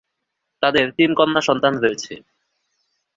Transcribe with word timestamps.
তাদের 0.63 0.85
তিন 0.97 1.09
কন্যা 1.15 1.41
সন্তান 1.47 1.73
রয়েছে। 1.77 2.13